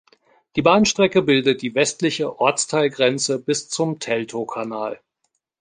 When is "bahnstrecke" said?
0.63-1.21